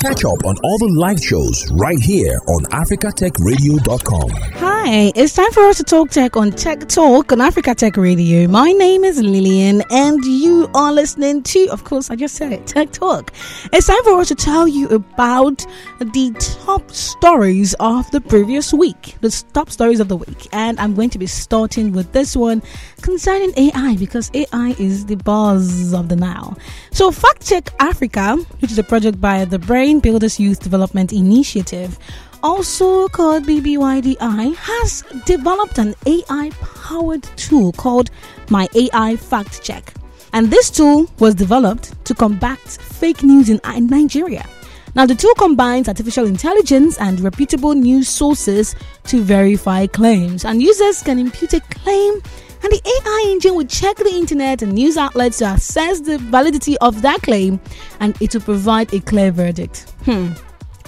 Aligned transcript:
Catch 0.00 0.24
up 0.24 0.46
on 0.46 0.56
all 0.64 0.78
the 0.78 0.88
live 0.96 1.20
shows 1.22 1.70
right 1.72 2.00
here 2.00 2.40
on 2.48 2.64
africatechradio.com. 2.72 4.30
Hi, 4.30 4.79
it's 4.86 5.34
time 5.34 5.50
for 5.52 5.62
us 5.66 5.76
to 5.76 5.84
talk 5.84 6.10
tech 6.10 6.36
on 6.36 6.50
Tek 6.50 6.88
Talk 6.88 7.32
on 7.32 7.40
Africa 7.40 7.74
Tech 7.74 7.96
Radio. 7.96 8.48
My 8.48 8.72
name 8.72 9.04
is 9.04 9.20
Lillian, 9.20 9.82
and 9.90 10.24
you 10.24 10.70
are 10.74 10.92
listening 10.92 11.42
to, 11.42 11.68
of 11.70 11.84
course, 11.84 12.10
I 12.10 12.16
just 12.16 12.34
said 12.34 12.52
it, 12.52 12.66
Tek 12.66 12.90
Talk. 12.90 13.32
It's 13.72 13.86
time 13.86 14.02
for 14.04 14.18
us 14.18 14.28
to 14.28 14.34
tell 14.34 14.66
you 14.66 14.88
about 14.88 15.64
the 16.00 16.34
top 16.64 16.90
stories 16.90 17.74
of 17.74 18.10
the 18.10 18.20
previous 18.20 18.72
week, 18.72 19.16
the 19.20 19.30
top 19.52 19.70
stories 19.70 20.00
of 20.00 20.08
the 20.08 20.16
week. 20.16 20.48
And 20.52 20.80
I'm 20.80 20.94
going 20.94 21.10
to 21.10 21.18
be 21.18 21.26
starting 21.26 21.92
with 21.92 22.12
this 22.12 22.34
one 22.34 22.62
concerning 23.02 23.52
AI 23.56 23.96
because 23.96 24.30
AI 24.34 24.74
is 24.78 25.06
the 25.06 25.16
buzz 25.16 25.92
of 25.92 26.08
the 26.08 26.16
now. 26.16 26.56
So, 26.90 27.10
FactCheck 27.10 27.68
Africa, 27.80 28.36
which 28.60 28.72
is 28.72 28.78
a 28.78 28.84
project 28.84 29.20
by 29.20 29.44
the 29.44 29.58
Brain 29.58 30.00
Builders 30.00 30.40
Youth 30.40 30.60
Development 30.60 31.12
Initiative, 31.12 31.98
also 32.42 33.08
called 33.08 33.44
BBYDI, 33.44 34.54
has 34.56 35.02
developed 35.26 35.78
an 35.78 35.94
AI 36.06 36.50
powered 36.60 37.22
tool 37.36 37.72
called 37.72 38.10
My 38.48 38.68
AI 38.74 39.16
Fact 39.16 39.62
Check. 39.62 39.94
And 40.32 40.50
this 40.50 40.70
tool 40.70 41.10
was 41.18 41.34
developed 41.34 42.04
to 42.04 42.14
combat 42.14 42.58
fake 42.58 43.22
news 43.22 43.48
in, 43.48 43.60
Nigeria. 43.64 44.46
Now, 44.94 45.06
the 45.06 45.14
tool 45.14 45.34
combines 45.34 45.88
artificial 45.88 46.26
intelligence 46.26 46.98
and 46.98 47.20
reputable 47.20 47.74
news 47.74 48.08
sources 48.08 48.74
to 49.04 49.20
verify 49.22 49.86
claims, 49.86 50.44
and 50.44 50.62
users 50.62 51.02
can 51.02 51.18
impute 51.18 51.52
a 51.52 51.60
claim 51.60 52.20
and 52.62 52.72
the 52.72 52.80
AI 52.84 53.28
engine 53.32 53.54
will 53.54 53.66
check 53.66 53.96
the 53.96 54.10
internet 54.10 54.60
and 54.62 54.72
news 54.72 54.96
outlets 54.98 55.38
to 55.38 55.50
assess 55.52 56.00
the 56.00 56.18
validity 56.18 56.76
of 56.78 57.00
that 57.02 57.22
claim 57.22 57.58
and 58.00 58.20
it 58.20 58.34
will 58.34 58.42
provide 58.42 58.92
a 58.92 59.00
clear 59.00 59.30
verdict. 59.30 59.90
Hmm. 60.04 60.32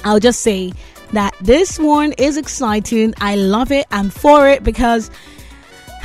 I'll 0.04 0.20
just 0.20 0.40
say 0.40 0.72
that 1.12 1.34
this 1.40 1.78
one 1.78 2.12
is 2.12 2.36
exciting. 2.36 3.14
I 3.20 3.36
love 3.36 3.72
it. 3.72 3.86
I'm 3.90 4.10
for 4.10 4.48
it 4.48 4.64
because 4.64 5.10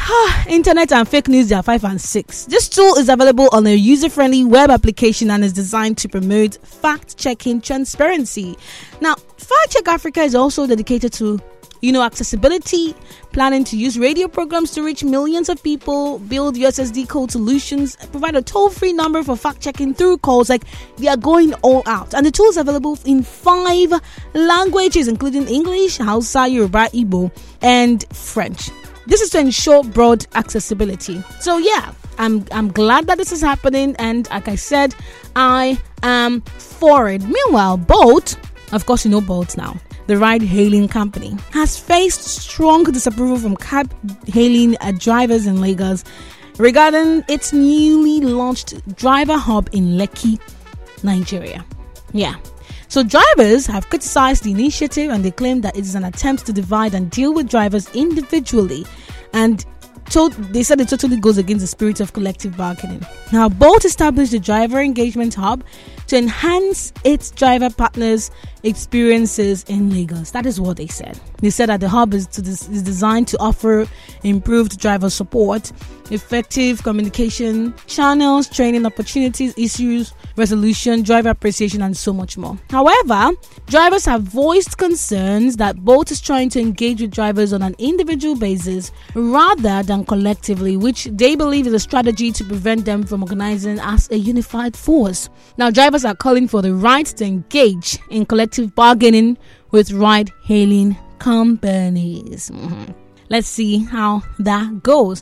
internet 0.48 0.92
and 0.92 1.08
fake 1.08 1.28
news 1.28 1.52
are 1.52 1.64
5 1.64 1.84
and 1.84 2.00
6 2.00 2.46
this 2.46 2.70
tool 2.70 2.96
is 2.96 3.10
available 3.10 3.50
on 3.52 3.66
a 3.68 3.74
user-friendly 3.74 4.46
web 4.46 4.70
application 4.70 5.32
and 5.32 5.44
is 5.44 5.54
designed 5.54 5.98
to 5.98 6.08
promote 6.08 6.56
fact-checking 6.66 7.62
transparency 7.62 8.58
now 9.02 9.16
fact 9.38 9.72
check 9.72 9.88
africa 9.88 10.22
is 10.22 10.36
also 10.36 10.68
dedicated 10.68 11.12
to 11.14 11.40
you 11.82 11.92
know, 11.92 12.02
accessibility, 12.04 12.96
planning 13.32 13.64
to 13.66 13.78
use 13.78 13.98
radio 14.00 14.28
programs 14.28 14.72
to 14.72 14.84
reach 14.84 15.04
millions 15.04 15.50
of 15.50 15.62
people, 15.64 16.20
build 16.20 16.56
USSD 16.56 17.08
code 17.08 17.32
solutions, 17.32 17.96
provide 18.12 18.36
a 18.36 18.42
toll 18.42 18.70
free 18.70 18.94
number 18.94 19.24
for 19.24 19.36
fact 19.36 19.62
checking 19.62 19.94
through 19.94 20.18
calls. 20.20 20.50
Like, 20.50 20.64
they 20.98 21.08
are 21.08 21.18
going 21.18 21.54
all 21.56 21.84
out. 21.86 22.14
And 22.14 22.26
the 22.26 22.32
tools 22.32 22.58
available 22.58 22.98
in 23.06 23.24
five 23.24 23.92
languages, 24.34 25.08
including 25.08 25.48
English, 25.48 25.98
Hausa, 25.98 26.48
Yoruba, 26.48 26.90
Igbo, 26.94 27.32
and 27.62 28.04
French. 28.16 28.72
This 29.06 29.22
is 29.22 29.30
to 29.32 29.40
ensure 29.40 29.84
broad 29.84 30.26
accessibility. 30.36 31.22
So, 31.40 31.58
yeah, 31.58 31.94
I'm, 32.18 32.46
I'm 32.52 32.72
glad 32.72 33.08
that 33.08 33.18
this 33.18 33.32
is 33.32 33.42
happening. 33.42 33.96
And 34.00 34.30
like 34.30 34.48
I 34.48 34.56
said, 34.56 34.96
I 35.36 35.80
am 36.04 36.42
for 36.42 37.10
it. 37.10 37.22
Meanwhile, 37.24 37.78
Bolt, 37.78 38.38
of 38.74 38.86
course, 38.86 39.06
you 39.06 39.12
know 39.12 39.22
Bolt 39.22 39.56
now 39.56 39.80
the 40.08 40.18
ride 40.18 40.42
hailing 40.42 40.88
company, 40.88 41.36
has 41.52 41.78
faced 41.78 42.24
strong 42.24 42.84
disapproval 42.84 43.38
from 43.38 43.56
cab 43.58 43.94
hailing 44.28 44.76
uh, 44.82 44.92
drivers 44.98 45.46
in 45.46 45.62
Lagos 45.62 46.04
regarding 46.58 47.24
its 47.28 47.54
newly 47.54 48.22
launched 48.22 48.96
driver 48.96 49.38
hub 49.38 49.70
in 49.74 49.98
Lekki, 49.98 50.40
Nigeria. 51.04 51.64
Yeah. 52.14 52.36
So, 52.90 53.04
drivers 53.04 53.66
have 53.68 53.90
criticized 53.90 54.44
the 54.44 54.52
initiative 54.52 55.12
and 55.12 55.24
they 55.24 55.32
claim 55.32 55.62
that 55.62 55.76
it 55.76 55.82
is 55.82 55.96
an 55.96 56.06
attempt 56.06 56.46
to 56.46 56.54
divide 56.54 56.94
and 56.94 57.12
deal 57.12 57.34
with 57.34 57.50
drivers 57.50 57.90
individually 57.94 58.86
and 59.34 59.66
told, 60.10 60.34
they 60.54 60.64
said 60.64 60.80
it 60.80 60.88
totally 60.88 61.18
goes 61.18 61.38
against 61.38 61.62
the 61.62 61.68
spirit 61.68 62.00
of 62.00 62.14
collective 62.14 62.56
bargaining. 62.56 63.06
Now, 63.34 63.50
Bolt 63.50 63.84
established 63.84 64.32
the 64.32 64.40
driver 64.40 64.80
engagement 64.80 65.36
hub 65.36 65.64
to 66.08 66.18
enhance 66.18 66.94
its 67.04 67.32
driver 67.32 67.70
partners' 67.70 68.32
experiences 68.64 69.64
in 69.66 69.90
Lagos. 69.90 70.32
That 70.32 70.46
is 70.46 70.60
what 70.60 70.78
they 70.78 70.88
said. 70.88 71.20
They 71.40 71.50
said 71.50 71.70
that 71.70 71.80
the 71.80 71.90
hub 71.90 72.14
is, 72.14 72.28
is 72.38 72.84
designed 72.84 73.28
to 73.30 73.40
offer 73.40 73.88
improved 74.24 74.80
driver 74.80 75.10
support, 75.10 75.72
effective 76.12 76.84
communication 76.84 77.74
channels, 77.86 78.50
training 78.50 78.86
opportunities, 78.86 79.54
issues 79.58 80.14
resolution, 80.38 81.02
driver 81.02 81.30
appreciation, 81.30 81.82
and 81.82 81.98
so 81.98 82.14
much 82.14 82.38
more. 82.38 82.58
However, 82.70 83.32
drivers 83.66 84.06
have 84.06 84.22
voiced 84.22 84.78
concerns 84.78 85.58
that 85.58 85.84
Bolt 85.84 86.12
is 86.12 86.22
trying 86.22 86.50
to 86.50 86.60
engage 86.60 87.02
with 87.02 87.12
drivers 87.12 87.54
on 87.54 87.62
an 87.62 87.76
individual 87.80 88.36
basis 88.36 88.92
rather 89.16 89.84
than 89.84 90.06
collectively, 90.06 90.78
which 90.78 91.06
they 91.06 91.36
believe 91.36 91.68
is 91.68 91.74
a 91.74 91.80
strategy 91.80 92.32
to 92.32 92.44
prevent 92.44 92.86
them 92.86 93.04
from 93.04 93.24
organizing 93.24 93.80
as 93.80 94.10
a 94.12 94.18
unified 94.18 94.78
force. 94.78 95.30
Now, 95.58 95.72
drivers 95.72 95.97
are 96.06 96.16
calling 96.16 96.48
for 96.48 96.62
the 96.62 96.74
right 96.74 97.06
to 97.06 97.26
engage 97.26 98.00
in 98.10 98.26
collective 98.26 98.76
bargaining 98.76 99.38
with 99.72 99.92
ride 99.92 100.32
hailing 100.44 100.98
companies. 101.20 102.50
Mm-hmm. 102.50 102.92
Let's 103.30 103.48
see 103.48 103.80
how 103.80 104.24
that 104.40 104.84
goes. 104.84 105.22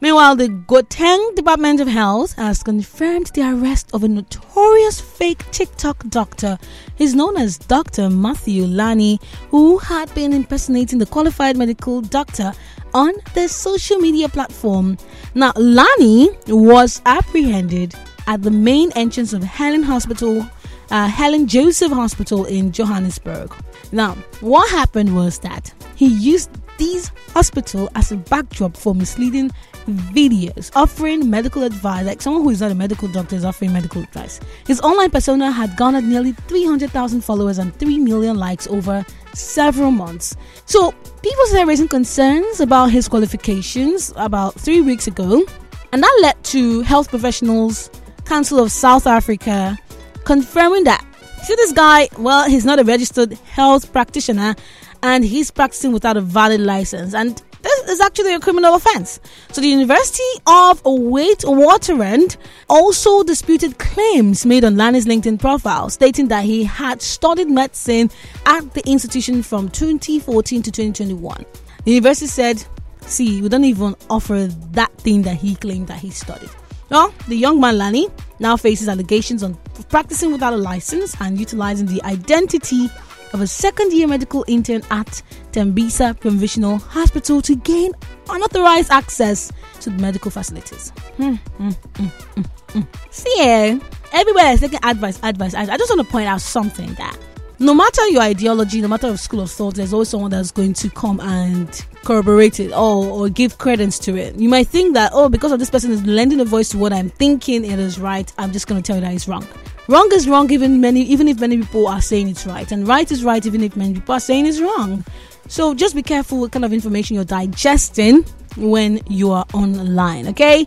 Meanwhile, 0.00 0.36
the 0.36 0.48
Gauteng 0.48 1.34
Department 1.34 1.80
of 1.80 1.88
Health 1.88 2.34
has 2.34 2.62
confirmed 2.62 3.28
the 3.28 3.42
arrest 3.42 3.88
of 3.94 4.04
a 4.04 4.08
notorious 4.08 5.00
fake 5.00 5.50
TikTok 5.50 6.06
doctor. 6.08 6.58
He's 6.96 7.14
known 7.14 7.38
as 7.38 7.56
Dr. 7.56 8.10
Matthew 8.10 8.66
Lani, 8.66 9.18
who 9.48 9.78
had 9.78 10.14
been 10.14 10.34
impersonating 10.34 10.98
the 10.98 11.06
qualified 11.06 11.56
medical 11.56 12.02
doctor 12.02 12.52
on 12.92 13.14
the 13.34 13.48
social 13.48 13.96
media 13.98 14.28
platform. 14.28 14.98
Now, 15.34 15.52
Lani 15.56 16.28
was 16.48 17.00
apprehended 17.06 17.94
at 18.26 18.42
the 18.42 18.50
main 18.50 18.90
entrance 18.92 19.32
of 19.32 19.42
Helen 19.42 19.82
Hospital, 19.82 20.46
uh, 20.90 21.08
Helen 21.08 21.46
Joseph 21.46 21.92
Hospital 21.92 22.44
in 22.44 22.72
Johannesburg. 22.72 23.52
Now, 23.92 24.14
what 24.40 24.70
happened 24.70 25.14
was 25.14 25.38
that 25.40 25.72
he 25.96 26.06
used 26.06 26.50
these 26.78 27.12
hospital 27.32 27.88
as 27.94 28.10
a 28.10 28.16
backdrop 28.16 28.76
for 28.76 28.94
misleading 28.94 29.50
videos 29.86 30.70
offering 30.74 31.28
medical 31.28 31.62
advice, 31.62 32.06
like 32.06 32.22
someone 32.22 32.42
who 32.42 32.50
is 32.50 32.60
not 32.60 32.70
a 32.70 32.74
medical 32.74 33.06
doctor 33.08 33.36
is 33.36 33.44
offering 33.44 33.72
medical 33.72 34.02
advice. 34.02 34.40
His 34.66 34.80
online 34.80 35.10
persona 35.10 35.50
had 35.50 35.76
garnered 35.76 36.04
nearly 36.04 36.32
300,000 36.32 37.20
followers 37.20 37.58
and 37.58 37.74
3 37.76 37.98
million 37.98 38.38
likes 38.38 38.66
over 38.66 39.04
several 39.34 39.90
months. 39.90 40.36
So, 40.64 40.92
people 41.22 41.46
started 41.46 41.68
raising 41.68 41.88
concerns 41.88 42.60
about 42.60 42.90
his 42.90 43.08
qualifications 43.08 44.12
about 44.16 44.54
three 44.54 44.80
weeks 44.80 45.06
ago, 45.06 45.44
and 45.92 46.02
that 46.02 46.18
led 46.22 46.42
to 46.44 46.80
Health 46.82 47.10
Professionals 47.10 47.90
Council 48.24 48.58
of 48.58 48.72
South 48.72 49.06
Africa 49.06 49.78
confirming 50.24 50.84
that 50.84 51.04
see 51.42 51.54
this 51.56 51.72
guy 51.72 52.08
well 52.18 52.48
he's 52.48 52.64
not 52.64 52.78
a 52.78 52.84
registered 52.84 53.32
health 53.44 53.92
practitioner 53.92 54.54
and 55.02 55.24
he's 55.24 55.50
practicing 55.50 55.92
without 55.92 56.16
a 56.16 56.20
valid 56.20 56.60
license 56.60 57.14
and 57.14 57.42
this 57.64 57.90
is 57.90 58.00
actually 58.00 58.34
a 58.34 58.40
criminal 58.40 58.74
offense. 58.74 59.20
So 59.52 59.62
the 59.62 59.68
University 59.68 60.22
of 60.46 60.82
Witwatersrand 60.82 62.36
also 62.68 63.22
disputed 63.22 63.78
claims 63.78 64.44
made 64.44 64.64
on 64.64 64.76
Lani's 64.76 65.06
LinkedIn 65.06 65.40
profile, 65.40 65.88
stating 65.88 66.28
that 66.28 66.44
he 66.44 66.64
had 66.64 67.00
studied 67.00 67.48
medicine 67.48 68.10
at 68.44 68.74
the 68.74 68.82
institution 68.86 69.42
from 69.42 69.70
2014 69.70 70.60
to 70.62 70.70
2021. 70.70 71.46
The 71.84 71.90
university 71.90 72.26
said, 72.26 72.62
"See, 73.06 73.40
we 73.40 73.48
don't 73.48 73.64
even 73.64 73.96
offer 74.10 74.46
that 74.72 74.92
thing 74.98 75.22
that 75.22 75.36
he 75.36 75.56
claimed 75.56 75.86
that 75.86 76.00
he 76.00 76.10
studied." 76.10 76.50
Well, 76.94 77.12
the 77.26 77.34
young 77.34 77.58
man 77.58 77.76
Lani 77.76 78.06
now 78.38 78.56
faces 78.56 78.88
allegations 78.88 79.42
on 79.42 79.58
practicing 79.88 80.30
without 80.30 80.52
a 80.52 80.56
license 80.56 81.20
and 81.20 81.40
utilizing 81.40 81.88
the 81.88 82.00
identity 82.04 82.88
of 83.32 83.40
a 83.40 83.48
second 83.48 83.92
year 83.92 84.06
medical 84.06 84.44
intern 84.46 84.80
at 84.92 85.20
Tembisa 85.50 86.16
Provincial 86.20 86.78
Hospital 86.78 87.42
to 87.42 87.56
gain 87.56 87.90
unauthorized 88.30 88.92
access 88.92 89.50
to 89.80 89.90
the 89.90 90.00
medical 90.00 90.30
facilities. 90.30 90.90
Hmm, 91.16 91.34
hmm, 91.34 91.70
hmm. 91.70 92.80
See, 93.10 93.40
eh, 93.40 93.76
everywhere 94.12 94.52
is 94.52 94.60
taking 94.60 94.78
advice, 94.84 95.18
advice, 95.24 95.52
advice. 95.54 95.68
I 95.70 95.76
just 95.76 95.90
want 95.90 96.06
to 96.06 96.12
point 96.12 96.28
out 96.28 96.42
something 96.42 96.94
that 96.94 97.16
no 97.64 97.72
matter 97.74 98.06
your 98.08 98.22
ideology, 98.22 98.80
no 98.82 98.88
matter 98.88 99.08
your 99.08 99.16
school 99.16 99.40
of 99.40 99.50
thought, 99.50 99.74
there's 99.74 99.92
always 99.92 100.10
someone 100.10 100.30
that's 100.30 100.50
going 100.50 100.74
to 100.74 100.90
come 100.90 101.18
and 101.20 101.86
corroborate 102.04 102.60
it 102.60 102.70
or, 102.72 103.06
or 103.06 103.28
give 103.30 103.56
credence 103.56 103.98
to 104.00 104.16
it. 104.16 104.36
You 104.36 104.50
might 104.50 104.68
think 104.68 104.94
that, 104.94 105.12
oh, 105.14 105.30
because 105.30 105.50
of 105.50 105.58
this 105.58 105.70
person 105.70 105.90
is 105.90 106.04
lending 106.04 106.40
a 106.40 106.44
voice 106.44 106.68
to 106.70 106.78
what 106.78 106.92
I'm 106.92 107.08
thinking 107.08 107.64
it 107.64 107.78
is 107.78 107.98
right, 107.98 108.30
I'm 108.36 108.52
just 108.52 108.66
going 108.66 108.82
to 108.82 108.86
tell 108.86 108.96
you 108.96 109.02
that 109.02 109.14
it's 109.14 109.26
wrong. 109.26 109.46
Wrong 109.88 110.08
is 110.12 110.28
wrong 110.28 110.50
even 110.50 110.80
many 110.80 111.02
even 111.02 111.26
if 111.26 111.40
many 111.40 111.58
people 111.58 111.86
are 111.86 112.02
saying 112.02 112.28
it's 112.28 112.46
right. 112.46 112.70
And 112.70 112.86
right 112.86 113.10
is 113.10 113.24
right 113.24 113.44
even 113.44 113.62
if 113.62 113.76
many 113.76 113.94
people 113.94 114.14
are 114.14 114.20
saying 114.20 114.46
it's 114.46 114.60
wrong. 114.60 115.04
So 115.48 115.74
just 115.74 115.94
be 115.94 116.02
careful 116.02 116.40
what 116.40 116.52
kind 116.52 116.64
of 116.64 116.72
information 116.72 117.16
you're 117.16 117.24
digesting 117.24 118.24
when 118.56 119.00
you 119.08 119.32
are 119.32 119.46
online, 119.54 120.28
okay? 120.28 120.66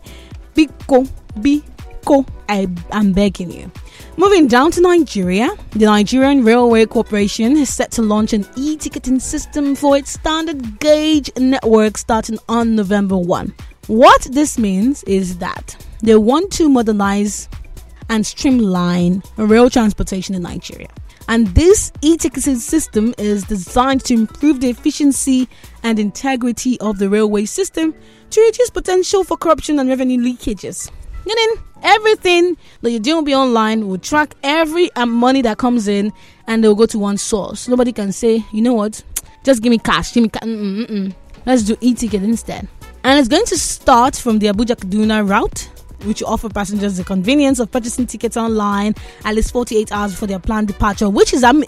Biko, 0.54 1.08
biko, 2.02 2.26
I'm 2.92 3.12
begging 3.12 3.50
you. 3.50 3.70
Moving 4.16 4.48
down 4.48 4.70
to 4.72 4.80
Nigeria, 4.80 5.50
the 5.70 5.86
Nigerian 5.86 6.44
Railway 6.44 6.86
Corporation 6.86 7.56
is 7.56 7.72
set 7.72 7.90
to 7.92 8.02
launch 8.02 8.32
an 8.32 8.46
e 8.56 8.76
ticketing 8.76 9.20
system 9.20 9.74
for 9.74 9.96
its 9.96 10.10
standard 10.10 10.80
gauge 10.80 11.30
network 11.36 11.96
starting 11.98 12.38
on 12.48 12.74
November 12.74 13.16
1. 13.16 13.54
What 13.86 14.22
this 14.30 14.58
means 14.58 15.02
is 15.04 15.38
that 15.38 15.76
they 16.02 16.16
want 16.16 16.52
to 16.54 16.68
modernize 16.68 17.48
and 18.08 18.26
streamline 18.26 19.22
rail 19.36 19.70
transportation 19.70 20.34
in 20.34 20.42
Nigeria. 20.42 20.88
And 21.28 21.46
this 21.48 21.92
e 22.00 22.16
ticketing 22.16 22.56
system 22.56 23.14
is 23.18 23.44
designed 23.44 24.04
to 24.06 24.14
improve 24.14 24.60
the 24.60 24.70
efficiency 24.70 25.48
and 25.82 25.98
integrity 25.98 26.80
of 26.80 26.98
the 26.98 27.08
railway 27.08 27.44
system 27.44 27.94
to 28.30 28.40
reduce 28.40 28.70
potential 28.70 29.24
for 29.24 29.36
corruption 29.36 29.78
and 29.78 29.88
revenue 29.88 30.18
leakages. 30.18 30.90
Meaning, 31.28 31.56
everything 31.82 32.56
that 32.80 32.90
you 32.90 32.98
do 32.98 33.16
will 33.16 33.22
be 33.22 33.34
online 33.34 33.86
will 33.86 33.98
track 33.98 34.34
every 34.42 34.90
um, 34.96 35.10
money 35.10 35.42
that 35.42 35.58
comes 35.58 35.86
in 35.86 36.10
and 36.46 36.64
they'll 36.64 36.74
go 36.74 36.86
to 36.86 36.98
one 36.98 37.18
source. 37.18 37.68
Nobody 37.68 37.92
can 37.92 38.12
say, 38.12 38.42
you 38.50 38.62
know 38.62 38.72
what, 38.72 39.02
just 39.44 39.62
give 39.62 39.68
me 39.70 39.76
cash, 39.78 40.14
give 40.14 40.22
me 40.22 40.30
cash. 40.30 40.44
Mm, 40.44 40.56
mm, 40.58 40.86
mm, 40.86 41.14
Let's 41.44 41.64
do 41.64 41.76
e 41.82 41.92
ticket 41.92 42.22
instead. 42.22 42.66
And 43.04 43.18
it's 43.18 43.28
going 43.28 43.44
to 43.44 43.58
start 43.58 44.16
from 44.16 44.38
the 44.38 44.46
Abuja 44.46 44.74
Kaduna 44.76 45.28
route 45.28 45.68
which 46.04 46.22
offer 46.22 46.48
passengers 46.48 46.96
the 46.96 47.04
convenience 47.04 47.58
of 47.58 47.70
purchasing 47.70 48.06
tickets 48.06 48.36
online 48.36 48.94
at 49.24 49.34
least 49.34 49.52
48 49.52 49.92
hours 49.92 50.12
before 50.12 50.28
their 50.28 50.38
planned 50.38 50.68
departure. 50.68 51.08
Which 51.10 51.32
is, 51.32 51.44
um, 51.44 51.64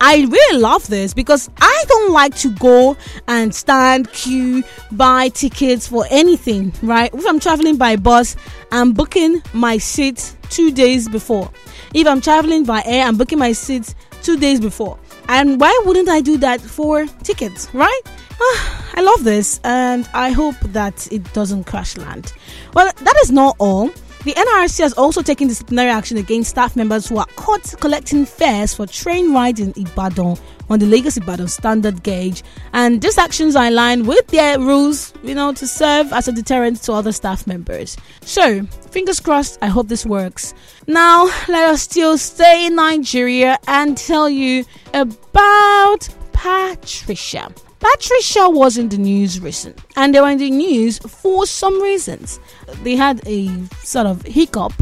I 0.00 0.26
really 0.28 0.58
love 0.58 0.86
this 0.88 1.14
because 1.14 1.50
I 1.60 1.84
don't 1.88 2.12
like 2.12 2.34
to 2.36 2.50
go 2.54 2.96
and 3.26 3.54
stand, 3.54 4.12
queue, 4.12 4.64
buy 4.92 5.28
tickets 5.28 5.88
for 5.88 6.06
anything, 6.10 6.72
right? 6.82 7.12
If 7.14 7.26
I'm 7.26 7.40
traveling 7.40 7.76
by 7.76 7.96
bus, 7.96 8.36
I'm 8.72 8.92
booking 8.92 9.42
my 9.52 9.78
seat 9.78 10.36
two 10.50 10.72
days 10.72 11.08
before. 11.08 11.50
If 11.94 12.06
I'm 12.06 12.20
traveling 12.20 12.64
by 12.64 12.82
air, 12.84 13.06
I'm 13.06 13.16
booking 13.16 13.38
my 13.38 13.52
seat 13.52 13.94
two 14.22 14.36
days 14.38 14.60
before. 14.60 14.98
And 15.28 15.60
why 15.60 15.82
wouldn't 15.84 16.08
I 16.08 16.20
do 16.20 16.38
that 16.38 16.60
for 16.60 17.06
tickets, 17.22 17.72
right? 17.74 18.00
I 18.94 19.00
love 19.00 19.24
this 19.24 19.60
and 19.64 20.08
I 20.14 20.30
hope 20.30 20.58
that 20.60 21.10
it 21.12 21.32
doesn't 21.32 21.64
crash 21.64 21.96
land. 21.96 22.32
Well, 22.74 22.86
that 22.92 23.16
is 23.22 23.30
not 23.30 23.56
all. 23.58 23.90
The 24.24 24.34
NRC 24.34 24.80
has 24.80 24.92
also 24.94 25.22
taken 25.22 25.48
disciplinary 25.48 25.90
action 25.90 26.16
against 26.18 26.50
staff 26.50 26.74
members 26.76 27.08
who 27.08 27.18
are 27.18 27.26
caught 27.36 27.74
collecting 27.80 28.26
fares 28.26 28.74
for 28.74 28.86
train 28.86 29.32
rides 29.32 29.60
in 29.60 29.72
Ibadan 29.76 30.36
on 30.68 30.78
the 30.78 30.86
Lagos 30.86 31.16
Ibadan 31.16 31.48
standard 31.48 32.02
gauge. 32.02 32.42
And 32.72 33.00
these 33.00 33.16
actions 33.16 33.56
are 33.56 33.66
in 33.66 33.74
line 33.74 34.06
with 34.06 34.26
their 34.26 34.58
rules, 34.58 35.14
you 35.22 35.34
know, 35.34 35.52
to 35.54 35.66
serve 35.66 36.12
as 36.12 36.28
a 36.28 36.32
deterrent 36.32 36.82
to 36.82 36.92
other 36.92 37.12
staff 37.12 37.46
members. 37.46 37.96
So, 38.22 38.62
fingers 38.90 39.20
crossed, 39.20 39.58
I 39.62 39.68
hope 39.68 39.88
this 39.88 40.04
works. 40.04 40.52
Now, 40.86 41.24
let 41.48 41.70
us 41.70 41.82
still 41.82 42.18
stay 42.18 42.66
in 42.66 42.74
Nigeria 42.74 43.58
and 43.68 43.96
tell 43.96 44.28
you 44.28 44.64
about 44.92 46.08
Patricia. 46.32 47.52
Patricia 47.80 48.48
was 48.48 48.76
in 48.76 48.88
the 48.88 48.98
news 48.98 49.40
recent, 49.40 49.78
and 49.96 50.14
they 50.14 50.20
were 50.20 50.30
in 50.30 50.38
the 50.38 50.50
news 50.50 50.98
for 50.98 51.46
some 51.46 51.80
reasons. 51.80 52.40
They 52.82 52.96
had 52.96 53.20
a 53.26 53.48
sort 53.82 54.06
of 54.06 54.22
hiccup, 54.22 54.72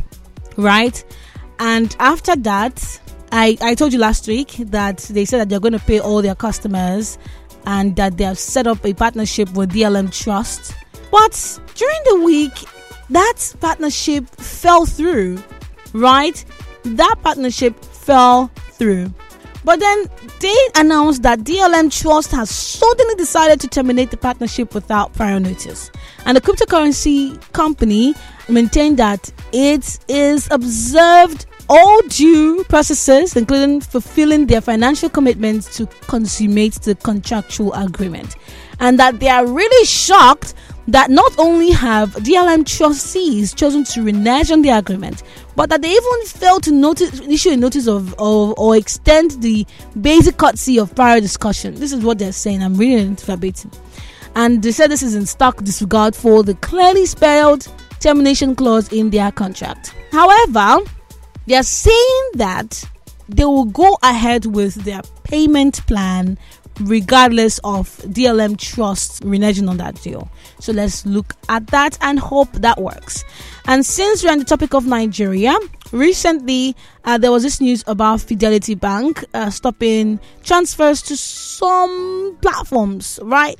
right? 0.56 1.04
And 1.58 1.94
after 1.98 2.36
that, 2.36 3.00
I, 3.32 3.58
I 3.60 3.74
told 3.74 3.92
you 3.92 3.98
last 3.98 4.26
week 4.28 4.54
that 4.58 4.98
they 4.98 5.24
said 5.24 5.40
that 5.40 5.48
they're 5.48 5.60
going 5.60 5.72
to 5.72 5.78
pay 5.78 6.00
all 6.00 6.22
their 6.22 6.34
customers 6.34 7.18
and 7.66 7.96
that 7.96 8.16
they 8.16 8.24
have 8.24 8.38
set 8.38 8.66
up 8.66 8.84
a 8.86 8.94
partnership 8.94 9.52
with 9.54 9.72
DLM 9.72 10.12
Trust. 10.12 10.74
But 11.10 11.60
during 11.74 11.98
the 12.04 12.24
week, 12.24 12.52
that 13.10 13.54
partnership 13.60 14.28
fell 14.30 14.86
through, 14.86 15.42
right? 15.92 16.42
That 16.84 17.16
partnership 17.22 17.84
fell 17.84 18.48
through. 18.72 19.12
But 19.66 19.80
then 19.80 20.08
they 20.38 20.56
announced 20.76 21.24
that 21.24 21.40
DLM 21.40 21.90
Trust 21.90 22.30
has 22.30 22.50
suddenly 22.50 23.16
decided 23.16 23.60
to 23.62 23.66
terminate 23.66 24.12
the 24.12 24.16
partnership 24.16 24.72
without 24.72 25.12
prior 25.12 25.40
notice. 25.40 25.90
And 26.24 26.36
the 26.36 26.40
cryptocurrency 26.40 27.40
company 27.52 28.14
maintained 28.48 28.96
that 29.00 29.32
it 29.52 29.98
is 30.06 30.46
observed 30.52 31.46
all 31.68 32.00
due 32.02 32.62
processes, 32.68 33.34
including 33.34 33.80
fulfilling 33.80 34.46
their 34.46 34.60
financial 34.60 35.08
commitments 35.08 35.76
to 35.78 35.86
consummate 36.02 36.74
the 36.74 36.94
contractual 36.94 37.72
agreement. 37.72 38.36
And 38.78 39.00
that 39.00 39.18
they 39.18 39.28
are 39.28 39.44
really 39.48 39.84
shocked 39.84 40.54
that 40.88 41.10
not 41.10 41.36
only 41.38 41.70
have 41.70 42.12
DLM 42.14 42.64
trustees 42.64 43.52
chosen 43.54 43.84
to 43.84 44.02
renege 44.02 44.50
on 44.50 44.62
the 44.62 44.70
agreement, 44.70 45.22
but 45.56 45.68
that 45.70 45.82
they 45.82 45.90
even 45.90 46.24
failed 46.26 46.62
to 46.64 46.72
notice, 46.72 47.20
issue 47.20 47.50
a 47.50 47.56
notice 47.56 47.88
of, 47.88 48.12
of 48.14 48.54
or 48.56 48.76
extend 48.76 49.42
the 49.42 49.66
basic 50.00 50.36
courtesy 50.36 50.78
of 50.78 50.94
prior 50.94 51.20
discussion. 51.20 51.74
This 51.74 51.92
is 51.92 52.04
what 52.04 52.18
they're 52.18 52.32
saying. 52.32 52.62
I'm 52.62 52.76
reading 52.76 53.12
it 53.12 53.20
verbatim. 53.20 53.70
And 54.34 54.62
they 54.62 54.70
said 54.70 54.90
this 54.90 55.02
is 55.02 55.14
in 55.14 55.26
stark 55.26 55.64
disregard 55.64 56.14
for 56.14 56.42
the 56.42 56.54
clearly 56.56 57.06
spelled 57.06 57.66
termination 58.00 58.54
clause 58.54 58.92
in 58.92 59.10
their 59.10 59.32
contract. 59.32 59.94
However, 60.12 60.84
they 61.46 61.56
are 61.56 61.62
saying 61.62 62.30
that 62.34 62.84
they 63.28 63.44
will 63.44 63.64
go 63.64 63.98
ahead 64.02 64.46
with 64.46 64.74
their 64.84 65.00
payment 65.24 65.84
plan 65.86 66.38
regardless 66.80 67.58
of 67.64 67.88
DLM 67.98 68.58
Trust 68.58 69.22
reneging 69.22 69.68
on 69.68 69.76
that 69.78 70.00
deal. 70.02 70.28
So 70.60 70.72
let's 70.72 71.06
look 71.06 71.34
at 71.48 71.66
that 71.68 71.98
and 72.00 72.18
hope 72.18 72.52
that 72.52 72.80
works. 72.80 73.24
And 73.66 73.84
since 73.84 74.22
we're 74.22 74.32
on 74.32 74.38
the 74.38 74.44
topic 74.44 74.74
of 74.74 74.86
Nigeria, 74.86 75.56
recently 75.92 76.76
uh, 77.04 77.18
there 77.18 77.30
was 77.30 77.42
this 77.42 77.60
news 77.60 77.84
about 77.86 78.20
Fidelity 78.20 78.74
Bank 78.74 79.24
uh, 79.34 79.50
stopping 79.50 80.20
transfers 80.44 81.02
to 81.02 81.16
some 81.16 82.36
platforms, 82.42 83.18
right? 83.22 83.58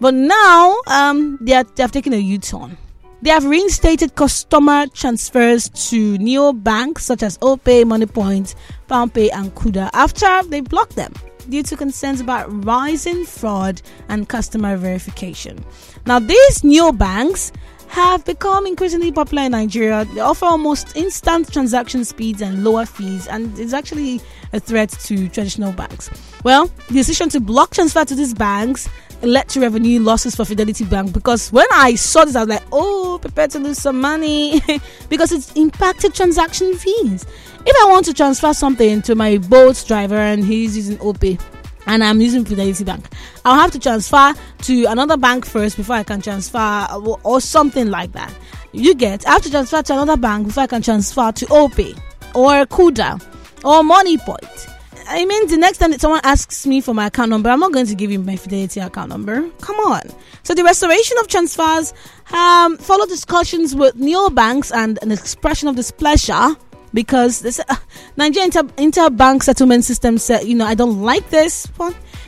But 0.00 0.14
now 0.14 0.76
um, 0.88 1.38
they, 1.40 1.54
are, 1.54 1.64
they 1.64 1.82
have 1.82 1.92
taken 1.92 2.12
a 2.12 2.18
U 2.18 2.38
turn. 2.38 2.76
They 3.22 3.30
have 3.30 3.46
reinstated 3.46 4.14
customer 4.14 4.86
transfers 4.88 5.70
to 5.90 6.18
neo 6.18 6.52
banks 6.52 7.06
such 7.06 7.22
as 7.22 7.38
OPay, 7.38 7.84
Moniepoint, 7.84 8.54
PalmPay, 8.88 9.30
and 9.32 9.54
Kuda 9.54 9.88
after 9.94 10.42
they 10.48 10.60
blocked 10.60 10.96
them 10.96 11.12
due 11.48 11.62
to 11.62 11.76
concerns 11.76 12.20
about 12.20 12.46
rising 12.64 13.24
fraud 13.24 13.82
and 14.08 14.28
customer 14.28 14.76
verification. 14.76 15.64
Now, 16.06 16.18
these 16.18 16.64
neo 16.64 16.92
banks 16.92 17.52
have 17.88 18.24
become 18.24 18.66
increasingly 18.66 19.12
popular 19.12 19.44
in 19.44 19.52
Nigeria. 19.52 20.04
They 20.06 20.20
offer 20.20 20.44
almost 20.46 20.96
instant 20.96 21.52
transaction 21.52 22.04
speeds 22.04 22.42
and 22.42 22.64
lower 22.64 22.84
fees, 22.84 23.26
and 23.28 23.56
it's 23.58 23.72
actually 23.72 24.20
a 24.52 24.60
threat 24.60 24.90
to 24.90 25.28
traditional 25.28 25.72
banks. 25.72 26.10
Well, 26.42 26.66
the 26.88 26.94
decision 26.94 27.28
to 27.30 27.40
block 27.40 27.74
transfer 27.74 28.04
to 28.04 28.14
these 28.14 28.34
banks 28.34 28.88
led 29.22 29.48
to 29.48 29.60
revenue 29.60 30.00
losses 30.00 30.34
for 30.34 30.44
Fidelity 30.44 30.84
Bank 30.84 31.12
because 31.12 31.52
when 31.52 31.66
I 31.72 31.94
saw 31.94 32.24
this, 32.24 32.36
I 32.36 32.40
was 32.40 32.48
like, 32.48 32.62
oh, 32.72 33.18
prepare 33.20 33.48
to 33.48 33.58
lose 33.58 33.78
some 33.78 34.00
money 34.00 34.60
because 35.08 35.32
it's 35.32 35.52
impacted 35.54 36.14
transaction 36.14 36.74
fees. 36.76 37.24
If 37.64 37.76
I 37.84 37.90
want 37.90 38.06
to 38.06 38.14
transfer 38.14 38.52
something 38.52 39.02
to 39.02 39.14
my 39.14 39.38
Bolt 39.38 39.84
driver 39.86 40.16
and 40.16 40.44
he's 40.44 40.76
using 40.76 40.98
OPay 40.98 41.40
and 41.86 42.04
I'm 42.04 42.20
using 42.20 42.44
Fidelity 42.44 42.84
Bank, 42.84 43.06
I'll 43.44 43.58
have 43.58 43.72
to 43.72 43.78
transfer 43.78 44.34
to 44.62 44.84
another 44.86 45.16
bank 45.16 45.46
first 45.46 45.76
before 45.76 45.96
I 45.96 46.02
can 46.02 46.20
transfer 46.20 46.86
or, 47.24 47.40
something 47.40 47.90
like 47.90 48.12
that. 48.12 48.32
You 48.72 48.94
get, 48.94 49.26
I 49.26 49.32
have 49.32 49.42
to 49.42 49.50
transfer 49.50 49.82
to 49.82 49.92
another 49.94 50.16
bank 50.16 50.48
before 50.48 50.64
I 50.64 50.66
can 50.66 50.82
transfer 50.82 51.32
to 51.32 51.46
OPay 51.46 51.98
or 52.34 52.66
Kuda 52.66 53.20
or 53.64 53.82
Moniepoint 53.82 54.75
I 55.08 55.24
mean, 55.24 55.48
the 55.48 55.56
next 55.56 55.78
time 55.78 55.90
that 55.92 56.00
someone 56.00 56.20
asks 56.24 56.66
me 56.66 56.80
for 56.80 56.94
my 56.94 57.06
account 57.06 57.30
number, 57.30 57.48
I'm 57.48 57.60
not 57.60 57.72
going 57.72 57.86
to 57.86 57.94
give 57.94 58.10
you 58.10 58.18
my 58.18 58.36
Fidelity 58.36 58.80
account 58.80 59.08
number. 59.08 59.48
Come 59.60 59.76
on. 59.76 60.02
So 60.42 60.54
the 60.54 60.64
restoration 60.64 61.16
of 61.18 61.28
transfers 61.28 61.94
um, 62.32 62.76
followed 62.78 63.08
discussions 63.08 63.74
with 63.74 63.94
neobanks 63.96 64.74
and 64.74 64.98
an 65.02 65.12
expression 65.12 65.68
of 65.68 65.76
displeasure 65.76 66.56
because 66.92 67.40
this 67.40 67.60
uh, 67.60 67.76
Nigerian 68.16 68.46
inter- 68.46 68.74
interbank 68.76 69.42
settlement 69.42 69.84
system 69.84 70.18
said, 70.18 70.44
you 70.44 70.54
know, 70.54 70.66
I 70.66 70.74
don't 70.74 71.02
like 71.02 71.28
this. 71.30 71.66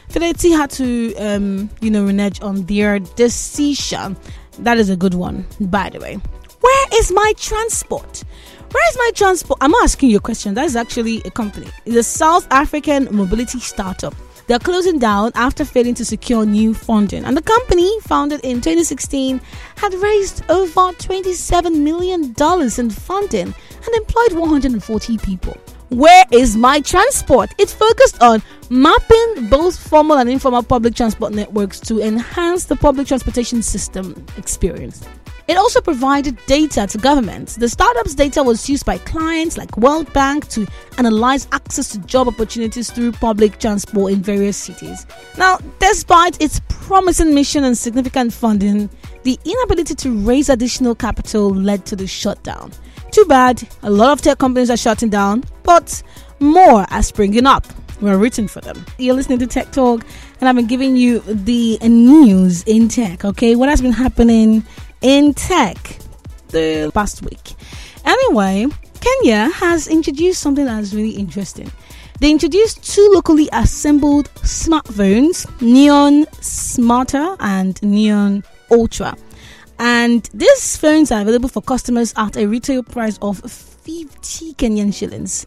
Fidelity 0.09 0.51
had 0.51 0.71
to, 0.73 1.15
um, 1.17 1.71
you 1.81 1.91
know, 1.91 2.05
renege 2.05 2.41
on 2.43 2.63
their 2.65 2.99
decision. 2.99 4.17
That 4.61 4.79
is 4.79 4.91
a 4.91 4.97
good 4.97 5.15
one, 5.15 5.47
by 5.61 5.91
the 5.91 6.01
way. 6.01 6.19
Where 6.61 6.87
is 6.95 7.13
my 7.13 7.33
transport? 7.37 8.25
Where 8.71 8.89
is 8.91 8.97
my 8.99 9.11
transport? 9.15 9.59
I'm 9.63 9.75
asking 9.83 10.11
you 10.11 10.19
a 10.19 10.21
question. 10.21 10.53
That 10.53 10.67
is 10.67 10.77
actually 10.77 11.23
a 11.25 11.31
company. 11.31 11.69
It's 11.87 11.97
a 11.97 12.03
South 12.03 12.47
African 12.51 13.09
mobility 13.11 13.61
startup. 13.61 14.15
They're 14.47 14.59
closing 14.59 14.99
down 14.99 15.33
after 15.35 15.65
failing 15.65 15.95
to 15.95 16.05
secure 16.05 16.45
new 16.45 16.75
funding. 16.75 17.25
And 17.25 17.35
the 17.35 17.43
company, 17.43 17.91
founded 18.01 18.41
in 18.45 18.57
2016, 18.57 19.41
had 19.77 19.95
raised 19.95 20.43
over 20.51 20.93
$27 20.93 21.77
million 21.81 22.35
in 22.79 22.91
funding 22.91 23.55
and 23.87 23.95
employed 23.95 24.33
140 24.33 25.19
people. 25.19 25.57
Where 25.89 26.25
is 26.31 26.55
my 26.55 26.81
transport? 26.81 27.51
It 27.59 27.71
focused 27.71 28.23
on 28.23 28.43
mapping 28.69 29.49
both 29.49 29.79
formal 29.79 30.19
and 30.19 30.29
informal 30.29 30.63
public 30.63 30.95
transport 30.95 31.33
networks 31.33 31.81
to 31.81 32.01
enhance 32.01 32.67
the 32.67 32.77
public 32.77 33.07
transportation 33.07 33.63
system 33.63 34.27
experience. 34.37 35.07
It 35.49 35.57
also 35.57 35.81
provided 35.81 36.39
data 36.45 36.87
to 36.87 36.99
governments. 36.99 37.57
The 37.57 37.71
startup's 37.71 38.15
data 38.15 38.43
was 38.43 38.69
used 38.69 38.85
by 38.85 38.99
clients 38.99 39.57
like 39.57 39.79
World 39.79 40.13
Bank 40.13 40.47
to 40.51 40.67
analyze 40.99 41.49
access 41.53 41.89
to 41.93 41.99
job 42.01 42.29
opportunities 42.29 42.91
through 42.91 43.13
public 43.13 43.59
transport 43.59 44.13
in 44.13 44.21
various 44.21 44.59
cities. 44.59 45.07
Now, 45.39 45.57
despite 45.79 46.41
its 46.43 46.61
promising 46.69 47.35
mission 47.35 47.65
and 47.65 47.79
significant 47.79 48.35
funding, 48.35 48.91
the 49.23 49.39
inability 49.43 49.95
to 49.95 50.11
raise 50.19 50.51
additional 50.51 50.95
capital 50.95 51.49
led 51.49 51.87
to 51.87 51.97
the 51.97 52.07
shutdown. 52.07 52.71
Too 53.11 53.25
bad, 53.25 53.67
a 53.83 53.91
lot 53.91 54.13
of 54.13 54.21
tech 54.21 54.37
companies 54.37 54.69
are 54.69 54.77
shutting 54.77 55.09
down, 55.09 55.45
but 55.63 56.03
more 56.41 56.85
are 56.91 57.03
springing 57.03 57.47
up. 57.47 57.67
We're 58.03 58.19
rooting 58.19 58.49
for 58.49 58.61
them. 58.61 58.85
You're 58.99 59.15
listening 59.15 59.39
to 59.41 59.47
Tek 59.47 59.73
Talk, 59.73 60.05
and 60.41 60.49
I've 60.49 60.55
been 60.55 60.67
giving 60.67 60.97
you 60.97 61.21
the 61.21 61.79
news 61.79 62.63
in 62.65 62.89
tech, 62.89 63.25
okay? 63.25 63.57
What 63.57 63.71
has 63.71 63.81
been 63.81 63.93
happening 63.93 64.63
in 65.03 65.35
tech 65.35 65.77
the 66.49 66.91
past 66.95 67.23
week. 67.23 67.55
Anyway, 68.05 68.67
Kenya 69.01 69.51
has 69.51 69.89
introduced 69.89 70.41
something 70.41 70.65
that's 70.65 70.95
really 70.95 71.13
interesting. 71.13 71.71
They 72.21 72.31
introduced 72.31 72.83
two 72.83 73.11
locally 73.13 73.49
assembled 73.53 74.29
smartphones, 74.43 75.47
Neon 75.61 76.25
Smarta 76.41 77.37
and 77.39 77.81
Neon 77.83 78.43
Ultra. 78.71 79.17
And 79.79 80.29
these 80.35 80.77
phones 80.77 81.13
are 81.13 81.21
available 81.21 81.49
for 81.49 81.63
customers 81.63 82.13
at 82.17 82.37
a 82.37 82.47
retail 82.47 82.83
price 82.83 83.19
of 83.23 83.39
50 83.39 84.55
Kenyan 84.55 84.93
shillings 84.93 85.47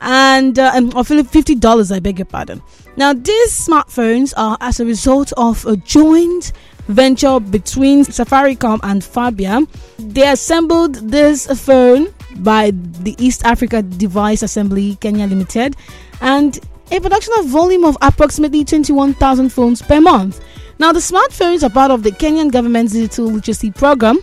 and 0.00 0.58
uh, 0.58 0.72
um, 0.74 0.92
or 0.96 1.04
fifty 1.04 1.54
dollars. 1.54 1.92
I 1.92 2.00
beg 2.00 2.18
your 2.18 2.26
pardon. 2.26 2.62
Now, 2.96 3.12
these 3.12 3.52
smartphones 3.52 4.32
are 4.36 4.56
as 4.60 4.80
a 4.80 4.84
result 4.84 5.32
of 5.36 5.64
a 5.66 5.76
joint 5.76 6.52
venture 6.88 7.40
between 7.40 8.04
Safaricom 8.04 8.80
and 8.82 9.02
Fabia. 9.02 9.66
They 9.98 10.28
assembled 10.28 10.96
this 10.96 11.46
phone 11.64 12.12
by 12.36 12.70
the 12.72 13.14
East 13.18 13.44
Africa 13.44 13.82
Device 13.82 14.42
Assembly 14.42 14.96
Kenya 15.00 15.26
Limited 15.26 15.76
and 16.20 16.58
a 16.92 17.00
production 17.00 17.32
of 17.38 17.46
volume 17.46 17.84
of 17.84 17.96
approximately 18.02 18.64
21,000 18.64 19.50
phones 19.50 19.82
per 19.82 20.00
month. 20.00 20.40
Now, 20.78 20.92
the 20.92 21.00
smartphones 21.00 21.62
are 21.62 21.70
part 21.70 21.90
of 21.90 22.02
the 22.02 22.10
Kenyan 22.10 22.50
government's 22.50 22.92
digital 22.92 23.26
literacy 23.26 23.70
program, 23.70 24.18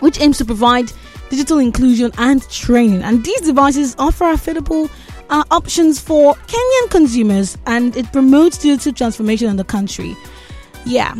which 0.00 0.20
aims 0.20 0.38
to 0.38 0.44
provide 0.44 0.90
digital 1.28 1.58
inclusion 1.58 2.12
and 2.18 2.48
training. 2.48 3.02
And 3.02 3.24
these 3.24 3.40
devices 3.42 3.94
offer 3.98 4.24
affordable 4.26 4.90
uh, 5.30 5.44
options 5.50 6.00
for 6.00 6.34
Kenyan 6.34 6.90
consumers 6.90 7.58
and 7.66 7.96
it 7.96 8.10
promotes 8.12 8.58
digital 8.58 8.92
transformation 8.92 9.48
in 9.48 9.56
the 9.56 9.64
country. 9.64 10.16
Yeah, 10.86 11.14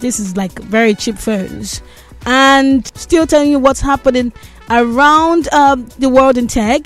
this 0.00 0.20
is 0.20 0.36
like 0.36 0.58
very 0.60 0.94
cheap 0.94 1.16
phones. 1.16 1.82
And 2.24 2.86
still 2.96 3.26
telling 3.26 3.50
you 3.50 3.58
what's 3.58 3.80
happening 3.80 4.32
around 4.70 5.52
um, 5.52 5.86
the 5.98 6.08
world 6.08 6.36
in 6.36 6.48
tech. 6.48 6.82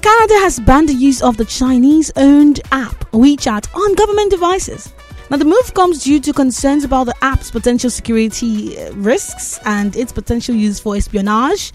Canada 0.00 0.34
has 0.40 0.58
banned 0.58 0.88
the 0.88 0.94
use 0.94 1.22
of 1.22 1.36
the 1.36 1.44
Chinese 1.44 2.10
owned 2.16 2.60
app 2.72 3.08
WeChat 3.12 3.72
on 3.76 3.94
government 3.94 4.30
devices. 4.30 4.92
Now, 5.30 5.36
the 5.36 5.44
move 5.44 5.72
comes 5.74 6.04
due 6.04 6.20
to 6.20 6.32
concerns 6.32 6.84
about 6.84 7.04
the 7.04 7.14
app's 7.22 7.50
potential 7.50 7.88
security 7.88 8.78
uh, 8.78 8.92
risks 8.94 9.58
and 9.64 9.96
its 9.96 10.12
potential 10.12 10.54
use 10.54 10.80
for 10.80 10.96
espionage. 10.96 11.72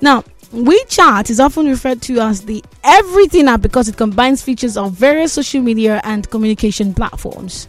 Now, 0.00 0.22
WeChat 0.52 1.30
is 1.30 1.40
often 1.40 1.66
referred 1.66 2.02
to 2.02 2.20
as 2.20 2.42
the 2.42 2.62
everything 2.84 3.48
app 3.48 3.62
because 3.62 3.88
it 3.88 3.96
combines 3.96 4.42
features 4.42 4.76
of 4.76 4.92
various 4.92 5.32
social 5.32 5.62
media 5.62 6.00
and 6.04 6.28
communication 6.28 6.92
platforms. 6.92 7.68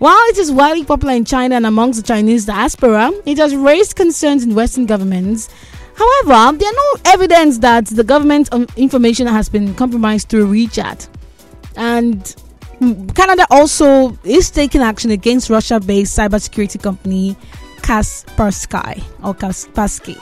While 0.00 0.16
it 0.28 0.38
is 0.38 0.50
widely 0.50 0.82
popular 0.82 1.12
in 1.12 1.26
China 1.26 1.56
and 1.56 1.66
amongst 1.66 2.00
the 2.00 2.06
Chinese 2.06 2.46
diaspora, 2.46 3.12
it 3.26 3.36
has 3.36 3.54
raised 3.54 3.96
concerns 3.96 4.42
in 4.42 4.54
Western 4.54 4.86
governments. 4.86 5.50
However, 5.94 6.56
there 6.56 6.70
are 6.70 6.72
no 6.72 7.00
evidence 7.04 7.58
that 7.58 7.84
the 7.84 8.02
government 8.02 8.48
information 8.78 9.26
has 9.26 9.50
been 9.50 9.74
compromised 9.74 10.30
through 10.30 10.50
WeChat. 10.50 11.06
And 11.76 12.34
Canada 13.14 13.46
also 13.50 14.16
is 14.24 14.50
taking 14.50 14.80
action 14.80 15.10
against 15.10 15.50
Russia 15.50 15.78
based 15.78 16.18
cybersecurity 16.18 16.82
company 16.82 17.36
Kaspersky 17.82 19.04
or 19.22 19.34
Kaspersky. 19.34 20.16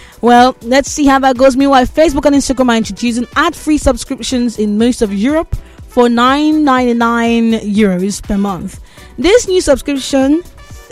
well, 0.20 0.56
let's 0.62 0.90
see 0.90 1.06
how 1.06 1.20
that 1.20 1.38
goes. 1.38 1.56
Meanwhile, 1.56 1.86
Facebook 1.86 2.24
and 2.24 2.34
Instagram 2.34 2.70
are 2.70 2.76
introducing 2.76 3.28
ad 3.36 3.54
free 3.54 3.78
subscriptions 3.78 4.58
in 4.58 4.78
most 4.78 5.00
of 5.00 5.14
Europe 5.14 5.54
for 5.90 6.06
9.99 6.06 7.60
euros 7.62 8.22
per 8.22 8.38
month. 8.38 8.80
This 9.18 9.48
new 9.48 9.60
subscription 9.60 10.42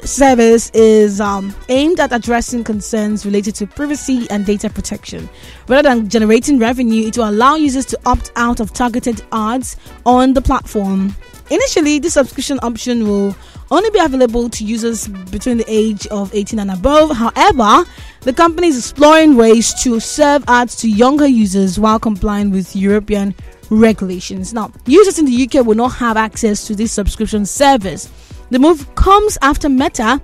service 0.03 0.71
is 0.75 1.21
um, 1.21 1.55
aimed 1.69 2.01
at 2.01 2.13
addressing 2.13 2.65
concerns 2.65 3.25
related 3.25 3.55
to 3.57 3.67
privacy 3.67 4.27
and 4.31 4.45
data 4.45 4.69
protection. 4.69 5.29
Rather 5.69 5.89
than 5.89 6.09
generating 6.09 6.59
revenue, 6.59 7.07
it 7.07 7.17
will 7.17 7.29
allow 7.29 7.55
users 7.55 7.87
to 7.87 7.99
opt 8.07 8.33
out 8.35 8.59
of 8.59 8.73
targeted 8.73 9.23
ads 9.33 9.77
on 10.05 10.35
the 10.35 10.43
platform. 10.43 11.15
Initially, 11.51 12.01
this 12.01 12.15
subscription 12.15 12.59
option 12.63 13.07
will 13.07 13.37
only 13.71 13.91
be 13.91 13.99
available 13.99 14.49
to 14.51 14.65
users 14.65 15.09
between 15.31 15.59
the 15.59 15.65
age 15.69 16.07
of 16.09 16.35
18 16.35 16.59
and 16.59 16.71
above. 16.71 17.11
However, 17.17 17.89
the 18.23 18.33
company 18.33 18.69
is 18.69 18.79
exploring 18.79 19.37
ways 19.37 19.73
to 19.83 20.01
serve 20.01 20.45
ads 20.49 20.77
to 20.77 20.91
younger 20.91 21.27
users 21.27 21.79
while 21.79 21.99
complying 21.99 22.51
with 22.51 22.75
European 22.75 23.35
regulations. 23.71 24.53
Now, 24.53 24.73
users 24.87 25.19
in 25.19 25.25
the 25.25 25.45
UK 25.45 25.67
will 25.67 25.75
not 25.75 25.95
have 25.95 26.17
access 26.17 26.67
to 26.67 26.75
this 26.75 26.93
subscription 26.93 27.47
service. 27.47 28.11
The 28.51 28.59
move 28.59 28.95
comes 28.95 29.37
after 29.43 29.69
Meta, 29.69 30.21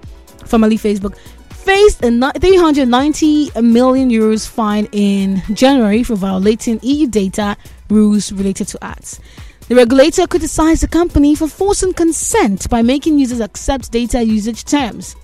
formerly 0.47 0.79
Facebook, 0.79 1.17
faced 1.51 2.03
a 2.03 2.11
390 2.39 3.61
million 3.63 4.11
euros 4.11 4.47
fine 4.47 4.87
in 4.93 5.43
January 5.55 6.03
for 6.03 6.15
violating 6.15 6.79
EU 6.83 7.07
data 7.07 7.57
rules 7.89 8.33
related 8.33 8.69
to 8.69 8.85
ads. 8.85 9.21
The 9.69 9.75
regulator 9.75 10.27
criticized 10.27 10.83
the 10.83 10.89
company 10.89 11.35
for 11.35 11.49
forcing 11.49 11.95
consent 11.95 12.69
by 12.69 12.83
making 12.83 13.19
users 13.19 13.41
accept 13.41 13.91
data 13.91 14.23
usage 14.23 14.65
terms. 14.65 15.17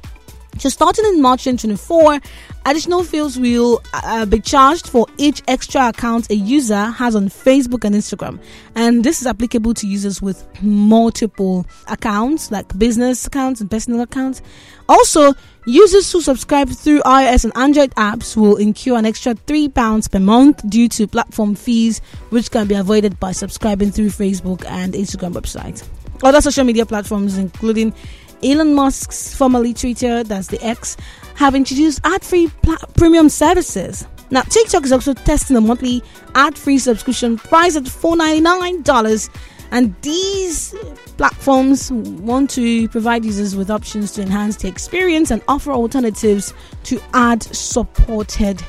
So, 0.59 0.69
starting 0.69 1.07
in 1.07 1.23
March 1.23 1.45
2024, 1.45 2.21
additional 2.67 3.03
fees 3.03 3.39
will 3.39 3.81
uh, 3.95 4.27
be 4.27 4.41
charged 4.41 4.89
for 4.89 5.07
each 5.17 5.43
extra 5.49 5.89
account 5.89 6.31
a 6.31 6.35
user 6.35 6.87
has 6.87 7.17
on 7.17 7.29
Facebook 7.29 7.85
and 7.85 7.95
Instagram. 7.95 8.39
And 8.75 9.03
this 9.03 9.21
is 9.21 9.27
applicable 9.27 9.75
to 9.75 9.87
users 9.87 10.21
with 10.21 10.47
multiple 10.63 11.67
accounts, 11.89 12.51
like 12.51 12.77
business 12.79 13.27
accounts 13.27 13.61
and 13.61 13.71
personal 13.71 14.03
accounts. 14.03 14.43
Also, 14.89 15.33
users 15.67 16.11
who 16.13 16.21
subscribe 16.21 16.69
through 16.69 17.01
iOS 17.03 17.45
and 17.45 17.57
Android 17.57 17.95
apps 17.95 18.37
will 18.37 18.57
incur 18.57 18.97
an 18.97 19.07
extra 19.07 19.35
£3 19.35 20.11
per 20.11 20.19
month 20.19 20.69
due 20.69 20.89
to 20.89 21.07
platform 21.07 21.55
fees, 21.55 22.01
which 22.31 22.51
can 22.51 22.67
be 22.67 22.75
avoided 22.75 23.19
by 23.19 23.33
subscribing 23.33 23.91
through 23.93 24.09
Facebook 24.09 24.67
and 24.67 24.95
Instagram 24.95 25.33
websites. 25.33 25.87
Other 26.23 26.43
social 26.43 26.65
media 26.65 26.85
platforms, 26.85 27.39
including 27.39 27.95
Elon 28.43 28.75
Musk's 28.75 29.35
formerly 29.35 29.75
Twitter, 29.75 30.25
that's 30.25 30.49
the 30.49 30.63
X, 30.65 30.97
have 31.35 31.55
introduced 31.55 32.01
ad-free 32.05 32.49
pl- 32.63 32.77
premium 32.97 33.29
services. 33.29 34.07
Now, 34.31 34.43
TikTok 34.43 34.85
is 34.85 34.93
also 34.93 35.13
testing 35.13 35.57
a 35.57 35.61
monthly 35.61 36.03
ad-free 36.35 36.79
subscription 36.79 37.37
priced 37.37 37.77
at 37.77 37.85
$4.99, 37.85 39.29
and 39.73 39.95
these 40.03 40.75
platforms 41.17 41.91
want 41.93 42.51
to 42.51 42.89
provide 42.89 43.25
users 43.25 43.57
with 43.57 43.71
options 43.71 44.13
to 44.13 44.23
enhance 44.23 44.57
the 44.57 44.69
experience 44.69 45.31
and 45.31 45.43
offer 45.49 45.73
alternatives 45.73 46.55
to 46.85 47.01
ad-supported 47.13 48.63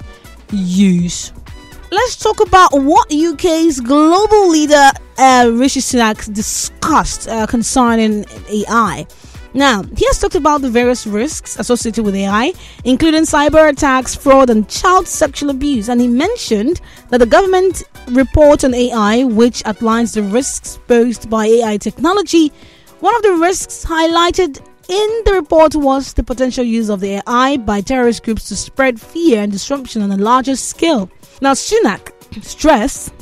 use. 0.52 1.32
Let's 1.92 2.16
talk 2.16 2.40
about 2.40 2.70
what 2.72 3.12
UK's 3.14 3.82
global 3.82 4.50
leader 4.50 4.90
uh, 5.18 5.52
Rishi 5.54 5.82
Sunak 5.82 6.34
discussed 6.34 7.28
uh, 7.28 7.46
concerning 7.46 8.26
AI. 8.50 9.06
Now, 9.54 9.84
he 9.84 10.06
has 10.06 10.20
talked 10.20 10.36
about 10.36 10.62
the 10.62 10.70
various 10.70 11.06
risks 11.06 11.60
associated 11.60 12.06
with 12.06 12.16
AI, 12.16 12.54
including 12.86 13.24
cyber 13.24 13.70
attacks, 13.70 14.16
fraud, 14.16 14.50
and 14.50 14.68
child 14.70 15.08
sexual 15.08 15.50
abuse. 15.50 15.90
And 15.90 16.00
he 16.00 16.08
mentioned 16.08 16.80
that 17.10 17.18
the 17.18 17.26
government 17.26 17.84
report 18.08 18.64
on 18.64 18.74
AI, 18.74 19.26
which 19.26 19.62
outlines 19.66 20.14
the 20.14 20.24
risks 20.24 20.80
posed 20.88 21.30
by 21.30 21.48
AI 21.48 21.78
technology, 21.78 22.52
one 23.02 23.16
of 23.16 23.24
the 23.24 23.34
risks 23.34 23.84
highlighted 23.84 24.62
in 24.88 25.22
the 25.26 25.34
report 25.34 25.76
was 25.76 26.14
the 26.14 26.24
potential 26.24 26.64
use 26.64 26.90
of 26.90 27.00
the 27.00 27.22
AI 27.28 27.58
by 27.58 27.82
terrorist 27.82 28.24
groups 28.24 28.48
to 28.50 28.56
spread 28.56 29.00
fear 29.00 29.42
and 29.42 29.52
disruption 29.52 30.02
on 30.02 30.12
a 30.12 30.18
larger 30.18 30.56
scale. 30.56 31.10
Now, 31.42 31.54
Sunak 31.54 32.12
stressed 32.44 33.14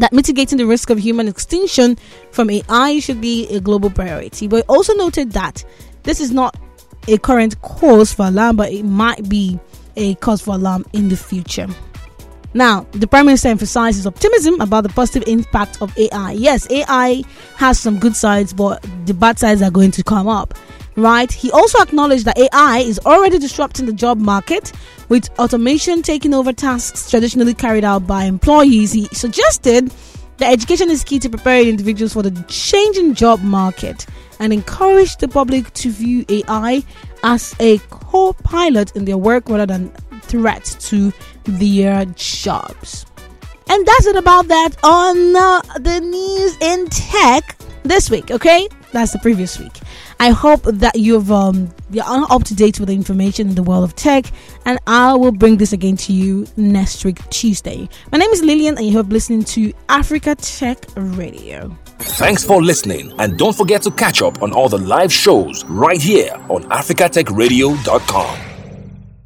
that 0.00 0.12
mitigating 0.12 0.58
the 0.58 0.66
risk 0.66 0.90
of 0.90 0.98
human 0.98 1.28
extinction 1.28 1.96
from 2.30 2.50
AI 2.50 2.98
should 3.00 3.20
be 3.20 3.48
a 3.48 3.60
global 3.60 3.90
priority. 3.90 4.48
But 4.48 4.64
also 4.68 4.94
noted 4.94 5.32
that 5.32 5.64
this 6.02 6.20
is 6.20 6.30
not 6.30 6.56
a 7.08 7.18
current 7.18 7.60
cause 7.62 8.12
for 8.12 8.26
alarm, 8.26 8.56
but 8.56 8.72
it 8.72 8.84
might 8.84 9.28
be 9.28 9.58
a 9.96 10.14
cause 10.16 10.40
for 10.40 10.54
alarm 10.54 10.84
in 10.92 11.08
the 11.08 11.16
future. 11.16 11.66
Now, 12.54 12.86
the 12.92 13.06
Prime 13.06 13.26
Minister 13.26 13.48
emphasizes 13.48 14.06
optimism 14.06 14.60
about 14.60 14.82
the 14.82 14.90
positive 14.90 15.26
impact 15.26 15.80
of 15.80 15.96
AI. 15.96 16.32
Yes, 16.32 16.70
AI 16.70 17.22
has 17.56 17.80
some 17.80 17.98
good 17.98 18.14
sides, 18.14 18.52
but 18.52 18.84
the 19.06 19.14
bad 19.14 19.38
sides 19.38 19.62
are 19.62 19.70
going 19.70 19.90
to 19.92 20.02
come 20.02 20.28
up. 20.28 20.54
right? 20.96 21.30
He 21.30 21.50
also 21.50 21.80
acknowledged 21.80 22.24
that 22.26 22.38
AI 22.38 22.78
is 22.78 22.98
already 23.00 23.38
disrupting 23.38 23.86
the 23.86 23.92
job 23.92 24.18
market 24.18 24.72
with 25.12 25.28
automation 25.38 26.00
taking 26.00 26.32
over 26.32 26.54
tasks 26.54 27.10
traditionally 27.10 27.52
carried 27.52 27.84
out 27.84 28.06
by 28.06 28.24
employees. 28.24 28.92
He 28.92 29.04
suggested 29.12 29.92
that 30.38 30.50
education 30.50 30.88
is 30.88 31.04
key 31.04 31.18
to 31.18 31.28
preparing 31.28 31.68
individuals 31.68 32.14
for 32.14 32.22
the 32.22 32.30
changing 32.48 33.12
job 33.12 33.42
market 33.42 34.06
and 34.40 34.54
encouraged 34.54 35.20
the 35.20 35.28
public 35.28 35.70
to 35.74 35.90
view 35.90 36.24
AI 36.30 36.82
as 37.24 37.54
a 37.60 37.76
co 37.90 38.32
pilot 38.32 38.96
in 38.96 39.04
their 39.04 39.18
work 39.18 39.50
rather 39.50 39.66
than 39.66 39.90
threat 40.22 40.64
to 40.80 41.12
their 41.44 42.06
jobs. 42.16 43.04
And 43.68 43.84
that's 43.84 44.06
it 44.06 44.16
about 44.16 44.48
that 44.48 44.70
on 44.82 45.36
uh, 45.36 45.60
the 45.78 46.00
news 46.00 46.56
in 46.62 46.88
tech 46.88 47.58
this 47.82 48.08
week, 48.08 48.30
okay? 48.30 48.66
That's 48.92 49.12
the 49.12 49.18
previous 49.18 49.58
week. 49.58 49.78
I 50.22 50.30
hope 50.30 50.62
that 50.62 50.94
you've 50.94 51.32
um, 51.32 51.68
you're 51.90 52.04
up 52.06 52.44
to 52.44 52.54
date 52.54 52.78
with 52.78 52.90
the 52.90 52.94
information 52.94 53.48
in 53.48 53.56
the 53.56 53.62
world 53.64 53.82
of 53.82 53.96
tech, 53.96 54.26
and 54.64 54.78
I 54.86 55.16
will 55.16 55.32
bring 55.32 55.56
this 55.56 55.72
again 55.72 55.96
to 55.96 56.12
you 56.12 56.46
next 56.56 57.04
week, 57.04 57.18
Tuesday. 57.30 57.88
My 58.12 58.18
name 58.18 58.30
is 58.30 58.40
Lillian, 58.40 58.78
and 58.78 58.86
you 58.86 58.96
have 58.98 59.08
listening 59.08 59.42
to 59.56 59.72
Africa 59.88 60.36
Tech 60.36 60.78
Radio. 60.94 61.76
Thanks 61.98 62.44
for 62.44 62.62
listening, 62.62 63.12
and 63.18 63.36
don't 63.36 63.56
forget 63.56 63.82
to 63.82 63.90
catch 63.90 64.22
up 64.22 64.40
on 64.44 64.52
all 64.52 64.68
the 64.68 64.78
live 64.78 65.12
shows 65.12 65.64
right 65.64 66.00
here 66.00 66.30
on 66.48 66.62
africatechradio.com. 66.70 68.51